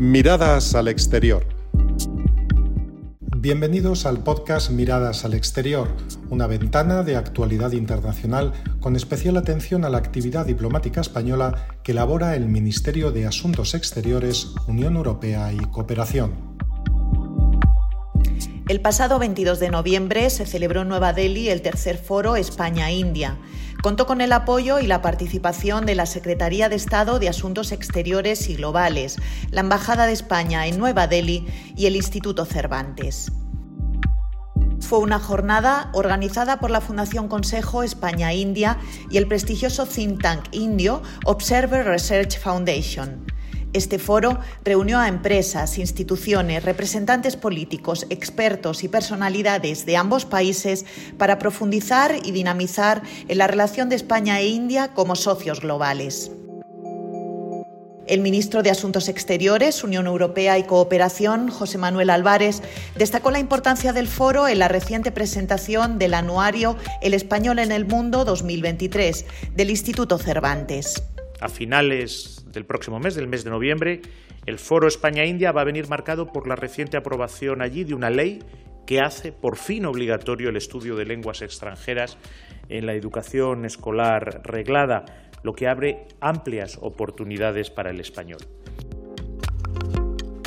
[0.00, 1.44] Miradas al exterior.
[3.36, 5.88] Bienvenidos al podcast Miradas al Exterior,
[6.30, 12.34] una ventana de actualidad internacional con especial atención a la actividad diplomática española que elabora
[12.34, 16.56] el Ministerio de Asuntos Exteriores, Unión Europea y Cooperación.
[18.70, 23.36] El pasado 22 de noviembre se celebró en Nueva Delhi el tercer foro España-India.
[23.82, 28.48] Contó con el apoyo y la participación de la Secretaría de Estado de Asuntos Exteriores
[28.48, 29.16] y Globales,
[29.50, 33.32] la Embajada de España en Nueva Delhi y el Instituto Cervantes.
[34.78, 38.78] Fue una jornada organizada por la Fundación Consejo España-India
[39.10, 43.26] y el prestigioso think tank indio Observer Research Foundation.
[43.72, 50.84] Este foro reunió a empresas, instituciones, representantes políticos, expertos y personalidades de ambos países
[51.18, 56.32] para profundizar y dinamizar en la relación de España e India como socios globales.
[58.08, 62.60] El ministro de Asuntos Exteriores, Unión Europea y Cooperación, José Manuel Álvarez,
[62.96, 67.86] destacó la importancia del foro en la reciente presentación del anuario El Español en el
[67.86, 71.04] Mundo 2023 del Instituto Cervantes.
[71.40, 74.02] A finales del próximo mes, del mes de noviembre,
[74.44, 78.40] el Foro España-India va a venir marcado por la reciente aprobación allí de una ley
[78.86, 82.18] que hace por fin obligatorio el estudio de lenguas extranjeras
[82.68, 85.06] en la educación escolar reglada,
[85.42, 88.40] lo que abre amplias oportunidades para el español.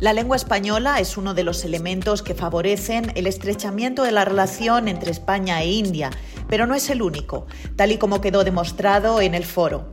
[0.00, 4.88] La lengua española es uno de los elementos que favorecen el estrechamiento de la relación
[4.88, 6.10] entre España e India,
[6.48, 7.46] pero no es el único,
[7.76, 9.92] tal y como quedó demostrado en el foro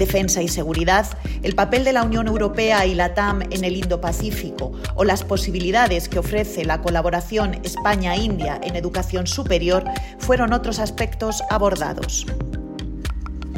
[0.00, 1.06] defensa y seguridad,
[1.44, 6.08] el papel de la Unión Europea y la TAM en el Indo-Pacífico o las posibilidades
[6.08, 9.84] que ofrece la colaboración España-India en educación superior
[10.18, 12.26] fueron otros aspectos abordados.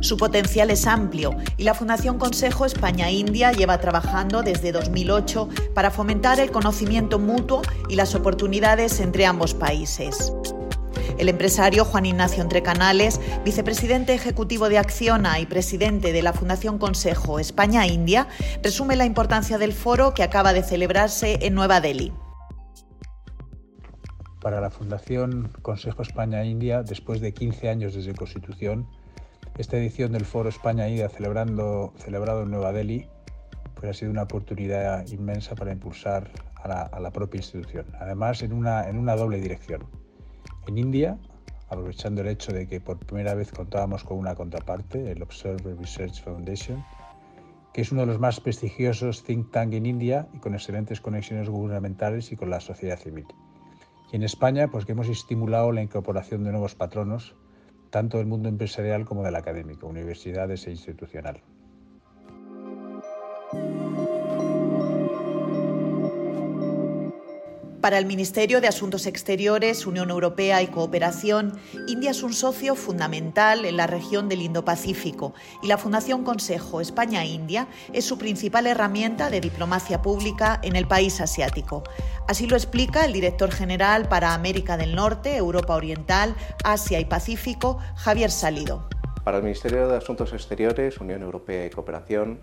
[0.00, 6.38] Su potencial es amplio y la Fundación Consejo España-India lleva trabajando desde 2008 para fomentar
[6.38, 10.32] el conocimiento mutuo y las oportunidades entre ambos países.
[11.18, 17.40] El empresario Juan Ignacio Entrecanales, vicepresidente ejecutivo de Acciona y presidente de la Fundación Consejo
[17.40, 18.28] España-India,
[18.62, 22.12] resume la importancia del foro que acaba de celebrarse en Nueva Delhi.
[24.40, 28.86] Para la Fundación Consejo España-India, después de 15 años desde constitución,
[29.58, 33.08] esta edición del Foro España-India celebrando, celebrado en Nueva Delhi
[33.74, 38.42] pues ha sido una oportunidad inmensa para impulsar a la, a la propia institución, además
[38.42, 39.97] en una, en una doble dirección
[40.68, 41.18] en India,
[41.68, 46.22] aprovechando el hecho de que por primera vez contábamos con una contraparte, el Observer Research
[46.22, 46.84] Foundation,
[47.72, 51.48] que es uno de los más prestigiosos think tank en India y con excelentes conexiones
[51.48, 53.26] gubernamentales y con la sociedad civil.
[54.12, 57.34] Y en España, pues que hemos estimulado la incorporación de nuevos patronos,
[57.90, 61.42] tanto del mundo empresarial como del académico, universidades e institucional.
[67.88, 73.64] Para el Ministerio de Asuntos Exteriores, Unión Europea y Cooperación, India es un socio fundamental
[73.64, 75.32] en la región del Indo-Pacífico
[75.62, 81.18] y la Fundación Consejo España-India es su principal herramienta de diplomacia pública en el país
[81.22, 81.82] asiático.
[82.26, 87.78] Así lo explica el director general para América del Norte, Europa Oriental, Asia y Pacífico,
[87.96, 88.86] Javier Salido.
[89.24, 92.38] Para el Ministerio de Asuntos Exteriores, Unión Europea y Cooperación,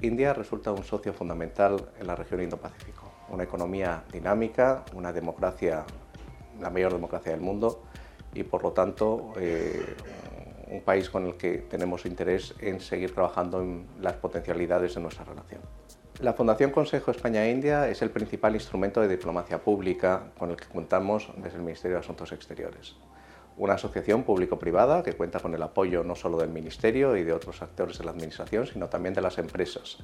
[0.00, 5.84] India resulta un socio fundamental en la región Indo-Pacífico una economía dinámica, una democracia,
[6.60, 7.82] la mayor democracia del mundo
[8.34, 9.96] y por lo tanto eh,
[10.68, 15.24] un país con el que tenemos interés en seguir trabajando en las potencialidades de nuestra
[15.24, 15.60] relación.
[16.20, 21.30] La Fundación Consejo España-India es el principal instrumento de diplomacia pública con el que contamos
[21.36, 22.96] desde el Ministerio de Asuntos Exteriores.
[23.58, 27.62] Una asociación público-privada que cuenta con el apoyo no solo del Ministerio y de otros
[27.62, 29.98] actores de la Administración, sino también de las empresas,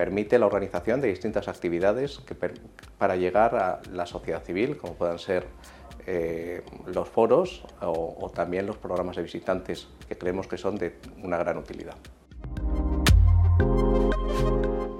[0.00, 2.22] permite la organización de distintas actividades
[2.96, 5.44] para llegar a la sociedad civil, como puedan ser
[6.06, 11.36] eh, los foros o también los programas de visitantes, que creemos que son de una
[11.36, 11.96] gran utilidad.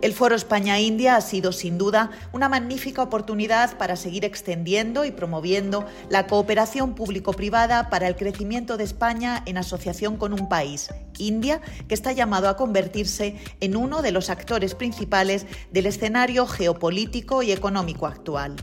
[0.02, 5.84] El Foro España-India ha sido sin duda una magnífica oportunidad para seguir extendiendo y promoviendo
[6.08, 10.88] la cooperación público-privada para el crecimiento de España en asociación con un país,
[11.18, 17.42] India, que está llamado a convertirse en uno de los actores principales del escenario geopolítico
[17.42, 18.56] y económico actual.